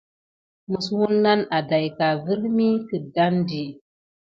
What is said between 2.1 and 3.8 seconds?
virmi keɗani.